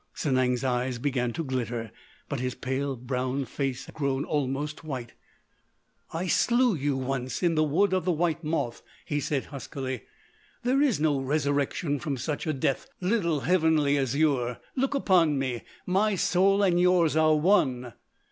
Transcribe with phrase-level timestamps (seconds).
[0.15, 1.91] Sanang's eyes began to glitter
[2.27, 5.13] but his pale brown face had grown almost white.
[6.11, 10.01] "I slew you once—in the Wood of the White Moth," he said huskily.
[10.63, 14.57] "There is no resurrection from such a death, little Heavenly Azure.
[14.75, 15.61] Look upon me!
[15.85, 17.93] My soul and yours are one!"